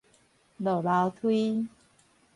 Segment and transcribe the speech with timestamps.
[0.57, 1.67] 落樓梯